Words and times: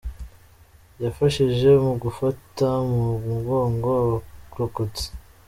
Yafashije 1.03 1.69
mu 1.83 1.93
gufata 2.03 2.67
mu 2.89 3.05
mugongo 3.27 3.85
abarokotse. 4.01 5.05